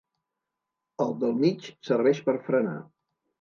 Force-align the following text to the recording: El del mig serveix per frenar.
El 1.05 1.13
del 1.23 1.35
mig 1.43 1.67
serveix 1.91 2.23
per 2.31 2.37
frenar. 2.49 2.75